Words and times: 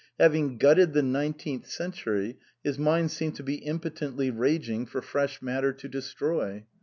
Having 0.19 0.57
gutted 0.57 0.93
the 0.93 1.03
Nineteenth 1.03 1.69
Century, 1.69 2.39
his 2.63 2.79
mind 2.79 3.11
seemed 3.11 3.35
to 3.35 3.43
be 3.43 3.57
impotently 3.57 4.31
raging 4.31 4.87
for 4.87 4.99
fresh 4.99 5.43
matter 5.43 5.71
to 5.73 5.87
destroy. 5.87 6.65